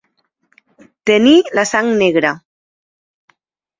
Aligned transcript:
Tenir 1.11 1.35
la 1.59 1.67
sang 1.73 1.91
negra. 2.03 2.33